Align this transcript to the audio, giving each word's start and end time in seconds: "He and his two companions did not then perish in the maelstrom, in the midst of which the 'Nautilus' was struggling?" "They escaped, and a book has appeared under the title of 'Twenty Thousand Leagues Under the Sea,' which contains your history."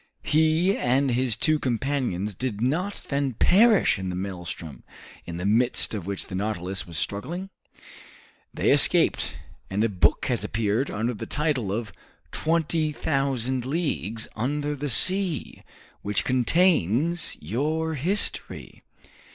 "He 0.23 0.75
and 0.75 1.11
his 1.11 1.37
two 1.37 1.59
companions 1.59 2.33
did 2.33 2.59
not 2.59 3.03
then 3.09 3.33
perish 3.33 3.99
in 3.99 4.09
the 4.09 4.15
maelstrom, 4.15 4.81
in 5.27 5.37
the 5.37 5.45
midst 5.45 5.93
of 5.93 6.07
which 6.07 6.25
the 6.25 6.33
'Nautilus' 6.33 6.87
was 6.87 6.97
struggling?" 6.97 7.51
"They 8.51 8.71
escaped, 8.71 9.35
and 9.69 9.83
a 9.83 9.89
book 9.89 10.25
has 10.25 10.43
appeared 10.43 10.89
under 10.89 11.13
the 11.13 11.27
title 11.27 11.71
of 11.71 11.91
'Twenty 12.31 12.91
Thousand 12.91 13.63
Leagues 13.63 14.27
Under 14.35 14.75
the 14.75 14.89
Sea,' 14.89 15.61
which 16.01 16.25
contains 16.25 17.37
your 17.39 17.93
history." 17.93 18.81